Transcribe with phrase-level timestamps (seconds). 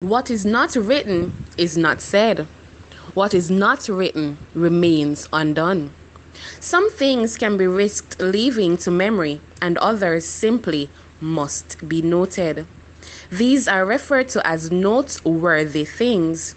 [0.00, 2.46] What is not written is not said.
[3.14, 5.92] What is not written remains undone.
[6.60, 10.88] Some things can be risked leaving to memory, and others simply
[11.20, 12.64] must be noted.
[13.32, 16.54] These are referred to as noteworthy things.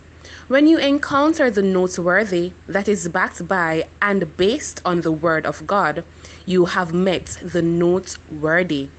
[0.47, 5.65] When you encounter the noteworthy that is backed by and based on the Word of
[5.65, 6.05] God,
[6.45, 8.89] you have met the noteworthy.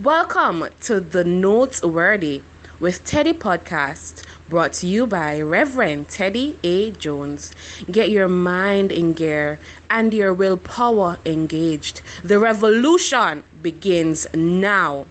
[0.00, 2.42] Welcome to the Noteworthy
[2.80, 6.92] with Teddy Podcast, brought to you by Reverend Teddy A.
[6.92, 7.52] Jones.
[7.90, 9.58] Get your mind in gear
[9.90, 12.02] and your willpower engaged.
[12.22, 15.06] The revolution begins now.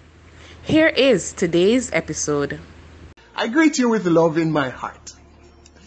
[0.64, 2.60] Here is today's episode.
[3.36, 5.14] I greet you with love in my heart.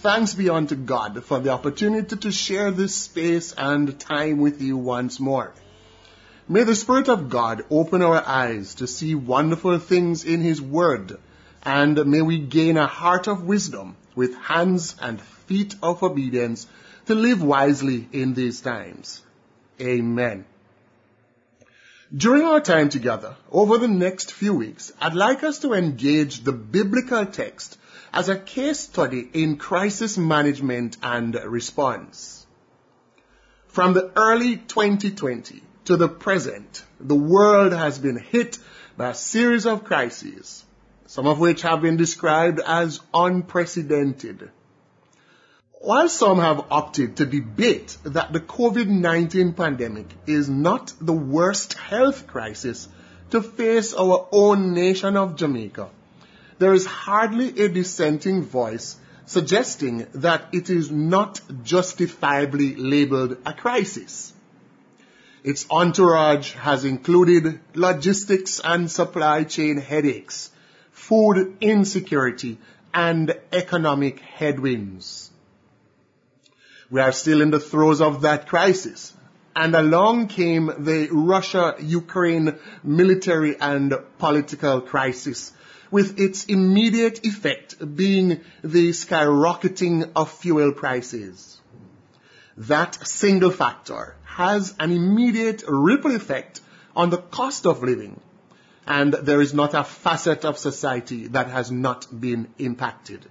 [0.03, 4.77] Thanks be unto God for the opportunity to share this space and time with you
[4.77, 5.55] once more.
[6.47, 11.19] May the Spirit of God open our eyes to see wonderful things in His Word
[11.63, 16.67] and may we gain a heart of wisdom with hands and feet of obedience
[17.07, 19.23] to live wisely in these times.
[19.81, 20.45] Amen.
[22.15, 26.53] During our time together, over the next few weeks, I'd like us to engage the
[26.53, 27.79] biblical text
[28.13, 32.47] as a case study in crisis management and response.
[33.69, 38.59] From the early 2020 to the present, the world has been hit
[38.97, 40.65] by a series of crises
[41.11, 44.49] some of which have been described as unprecedented.
[45.81, 52.29] While some have opted to debate that the COVID-19 pandemic is not the worst health
[52.29, 52.87] crisis
[53.31, 55.89] to face our own nation of Jamaica,
[56.61, 64.33] there is hardly a dissenting voice suggesting that it is not justifiably labeled a crisis.
[65.43, 70.53] Its entourage has included logistics and supply chain headaches,
[70.93, 72.59] food insecurity,
[72.93, 75.31] and economic headwinds.
[76.91, 79.13] We are still in the throes of that crisis.
[79.55, 85.53] And along came the Russia-Ukraine military and political crisis,
[85.91, 91.61] with its immediate effect being the skyrocketing of fuel prices.
[92.57, 96.61] That single factor has an immediate ripple effect
[96.95, 98.21] on the cost of living
[98.91, 103.25] and there is not a facet of society that has not been impacted.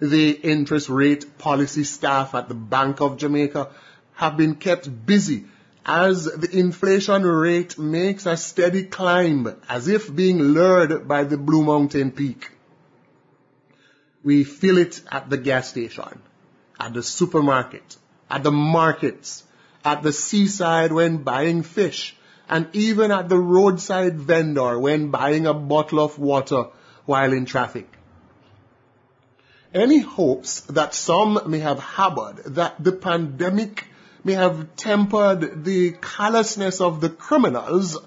[0.00, 3.68] The interest rate policy staff at the Bank of Jamaica
[4.14, 5.44] have been kept busy
[5.84, 11.62] as the inflation rate makes a steady climb as if being lured by the Blue
[11.62, 12.48] Mountain Peak.
[14.24, 16.22] We feel it at the gas station,
[16.80, 17.98] at the supermarket,
[18.30, 19.44] at the markets,
[19.84, 22.16] at the seaside when buying fish,
[22.48, 26.66] and even at the roadside vendor when buying a bottle of water
[27.04, 27.88] while in traffic.
[29.74, 33.86] Any hopes that some may have harbored that the pandemic
[34.22, 37.98] may have tempered the callousness of the criminals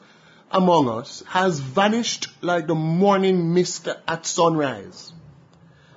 [0.52, 5.12] among us has vanished like the morning mist at sunrise.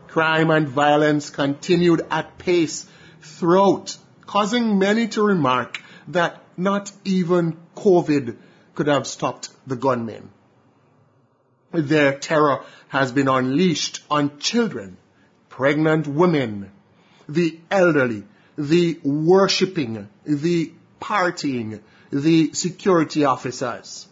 [0.09, 2.87] Crime and violence continued at pace
[3.20, 8.37] throughout, causing many to remark that not even COVID
[8.75, 10.31] could have stopped the gunmen.
[11.73, 14.97] Their terror has been unleashed on children,
[15.49, 16.71] pregnant women,
[17.29, 18.25] the elderly,
[18.57, 21.81] the worshipping, the partying,
[22.11, 24.07] the security officers.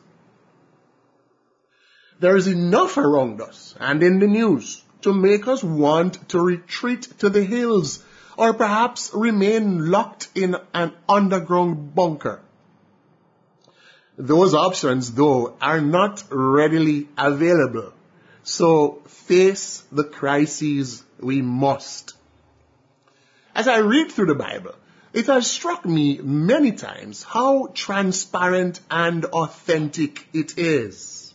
[2.20, 7.02] There is enough around us and in the news to make us want to retreat
[7.18, 8.02] to the hills
[8.36, 12.40] or perhaps remain locked in an underground bunker.
[14.18, 17.92] Those options, though, are not readily available.
[18.42, 22.14] So face the crises we must.
[23.54, 24.74] As I read through the Bible,
[25.12, 31.32] it has struck me many times how transparent and authentic it is.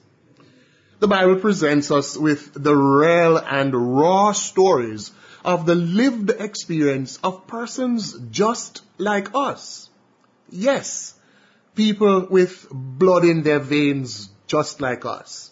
[1.00, 5.12] The Bible presents us with the real and raw stories
[5.44, 9.90] of the lived experience of persons just like us.
[10.50, 11.16] Yes,
[11.76, 15.52] people with blood in their veins just like us.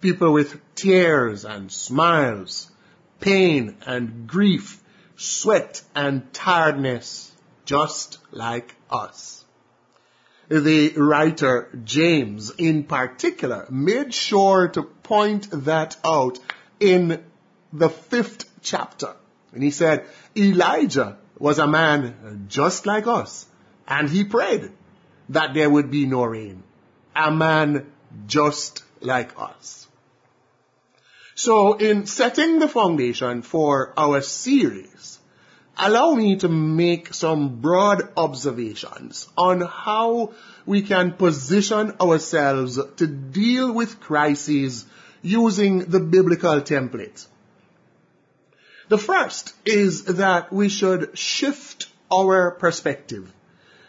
[0.00, 2.70] People with tears and smiles,
[3.20, 4.82] pain and grief,
[5.16, 7.32] sweat and tiredness
[7.64, 9.44] just like us.
[10.48, 16.38] The writer James in particular made sure to point that out
[16.78, 17.24] in
[17.74, 19.14] the fifth chapter.
[19.52, 20.06] And he said,
[20.36, 23.46] Elijah was a man just like us.
[23.86, 24.70] And he prayed
[25.28, 26.62] that there would be no rain.
[27.14, 27.86] A man
[28.26, 29.86] just like us.
[31.34, 35.18] So in setting the foundation for our series,
[35.76, 40.32] allow me to make some broad observations on how
[40.64, 44.86] we can position ourselves to deal with crises
[45.22, 47.26] using the biblical template.
[48.94, 53.32] The first is that we should shift our perspective.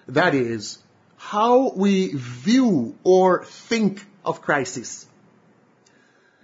[0.07, 0.79] That is,
[1.15, 5.05] how we view or think of crisis.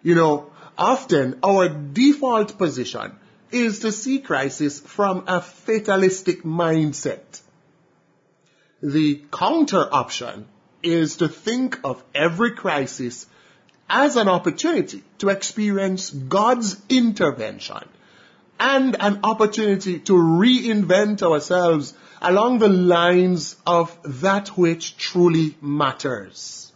[0.03, 3.15] You know, often our default position
[3.51, 7.41] is to see crisis from a fatalistic mindset.
[8.83, 10.45] The counter option
[10.83, 13.25] is to think of every crisis
[13.89, 17.89] as an opportunity to experience God's intervention
[18.61, 26.71] and an opportunity to reinvent ourselves along the lines of that which truly matters.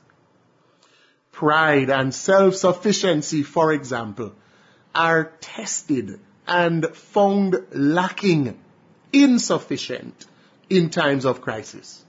[1.31, 4.33] Pride and self-sufficiency, for example,
[4.95, 8.59] are tested and found lacking,
[9.13, 10.25] insufficient
[10.71, 12.03] in times of crisis.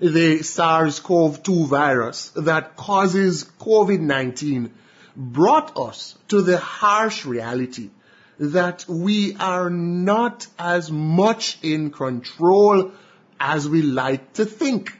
[0.00, 4.70] The SARS-CoV-2 virus that causes COVID-19
[5.16, 7.90] brought us to the harsh reality
[8.40, 12.90] that we are not as much in control
[13.38, 14.96] as we like to think.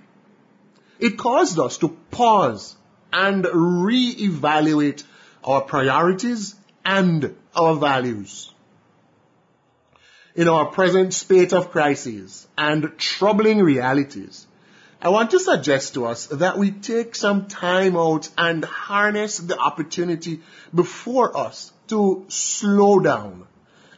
[0.98, 2.76] It caused us to pause
[3.10, 5.02] and re-evaluate
[5.42, 6.54] our priorities
[6.84, 8.52] and our values.
[10.34, 14.46] In our present state of crises and troubling realities,
[15.02, 19.58] I want to suggest to us that we take some time out and harness the
[19.58, 20.40] opportunity
[20.74, 23.46] before us to slow down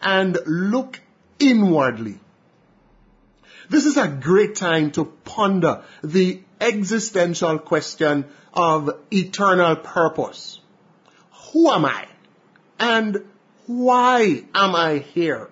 [0.00, 1.00] and look
[1.40, 2.20] inwardly.
[3.68, 10.60] This is a great time to ponder the existential question of eternal purpose.
[11.52, 12.06] Who am I?
[12.78, 13.24] And
[13.66, 15.50] why am I here?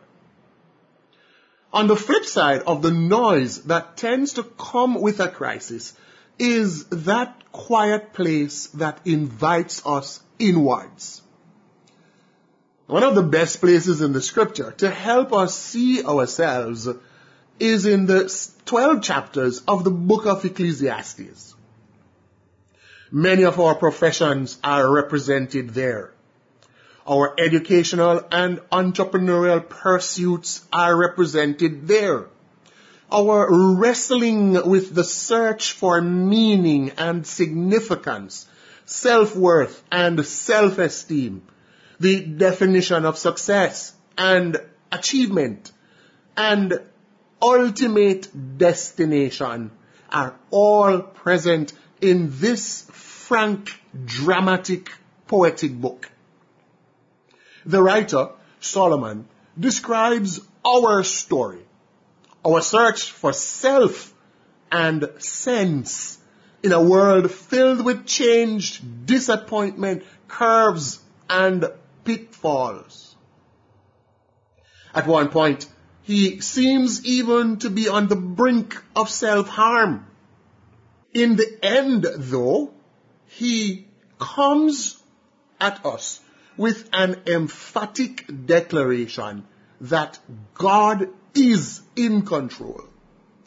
[1.72, 5.92] On the flip side of the noise that tends to come with a crisis
[6.38, 11.22] is that quiet place that invites us inwards.
[12.86, 16.88] One of the best places in the scripture to help us see ourselves
[17.60, 21.54] is in the 12 chapters of the book of Ecclesiastes.
[23.12, 26.14] Many of our professions are represented there.
[27.10, 32.26] Our educational and entrepreneurial pursuits are represented there.
[33.10, 38.46] Our wrestling with the search for meaning and significance,
[38.84, 41.42] self-worth and self-esteem,
[41.98, 44.58] the definition of success and
[44.92, 45.72] achievement
[46.36, 46.80] and
[47.42, 49.72] ultimate destination
[50.12, 53.68] are all present in this frank,
[54.04, 54.92] dramatic,
[55.26, 56.08] poetic book.
[57.66, 58.30] The writer,
[58.60, 59.28] Solomon,
[59.58, 61.64] describes our story,
[62.44, 64.14] our search for self
[64.72, 66.18] and sense
[66.62, 71.66] in a world filled with change, disappointment, curves, and
[72.04, 73.16] pitfalls.
[74.94, 75.66] At one point,
[76.02, 80.06] he seems even to be on the brink of self-harm.
[81.14, 82.72] In the end, though,
[83.26, 83.86] he
[84.18, 85.00] comes
[85.60, 86.20] at us
[86.60, 89.46] with an emphatic declaration
[89.80, 90.18] that
[90.52, 92.84] God is in control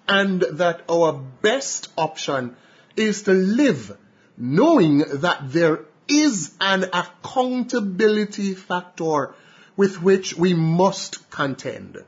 [0.08, 2.56] and that our best option
[2.96, 3.96] is to live
[4.36, 9.36] knowing that there is an accountability factor
[9.78, 12.04] with which we must contend.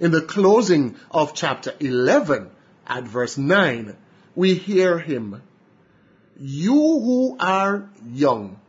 [0.00, 2.50] In the closing of chapter 11
[2.86, 3.94] at verse 9,
[4.34, 5.42] we hear him,
[6.38, 8.60] You who are young,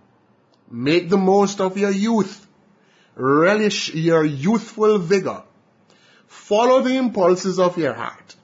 [0.69, 2.45] Make the most of your youth.
[3.15, 5.43] Relish your youthful vigor.
[6.27, 8.35] Follow the impulses of your heart.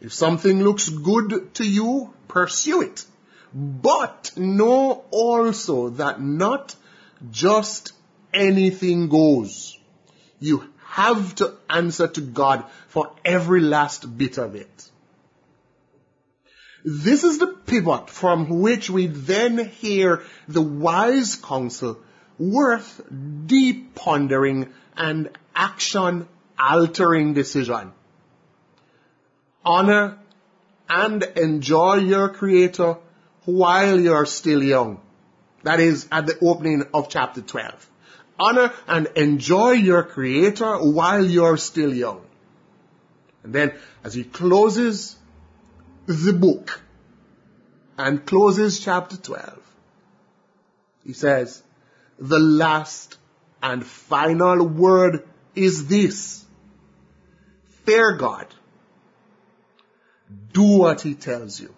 [0.00, 3.04] If something looks good to you, pursue it.
[3.54, 6.74] But know also that not
[7.30, 7.92] just
[8.32, 9.78] anything goes.
[10.40, 14.90] You have to answer to God for every last bit of it.
[16.84, 21.98] This is the pivot from which we then hear the wise counsel
[22.38, 23.00] worth
[23.46, 27.92] deep pondering and action altering decision.
[29.64, 30.18] Honor
[30.86, 32.98] and enjoy your creator
[33.46, 35.00] while you're still young.
[35.62, 37.90] That is at the opening of chapter 12.
[38.38, 42.20] Honor and enjoy your creator while you're still young.
[43.42, 43.72] And then
[44.02, 45.16] as he closes
[46.06, 46.80] the book
[47.96, 49.60] and closes chapter 12.
[51.04, 51.62] He says,
[52.18, 53.16] the last
[53.62, 56.44] and final word is this.
[57.84, 58.46] Fear God.
[60.52, 61.74] Do what he tells you.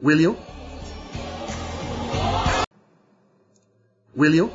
[0.00, 0.36] Will you?
[4.14, 4.50] Will you?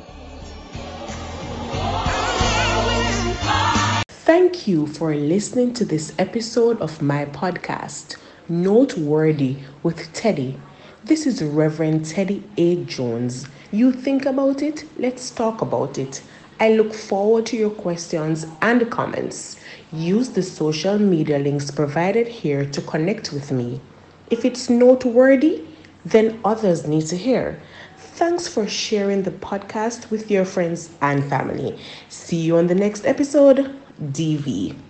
[4.26, 8.16] Thank you for listening to this episode of my podcast,
[8.48, 10.60] Noteworthy with Teddy.
[11.04, 12.82] This is Reverend Teddy A.
[12.86, 13.46] Jones.
[13.70, 14.84] You think about it?
[14.98, 16.24] Let's talk about it.
[16.58, 19.60] I look forward to your questions and comments.
[19.92, 23.80] Use the social media links provided here to connect with me.
[24.28, 25.62] If it's noteworthy,
[26.04, 27.62] then others need to hear.
[27.96, 31.78] Thanks for sharing the podcast with your friends and family.
[32.08, 33.72] See you on the next episode.
[34.00, 34.85] DV.